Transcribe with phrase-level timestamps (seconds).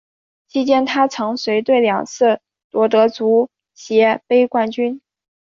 [0.47, 4.99] 期间她曾随队两次夺得足协杯冠军。